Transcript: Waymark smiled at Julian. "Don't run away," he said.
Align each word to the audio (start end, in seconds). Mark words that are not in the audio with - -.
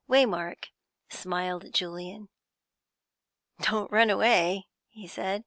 Waymark 0.09 0.65
smiled 1.11 1.63
at 1.63 1.73
Julian. 1.75 2.29
"Don't 3.61 3.91
run 3.91 4.09
away," 4.09 4.65
he 4.89 5.07
said. 5.07 5.39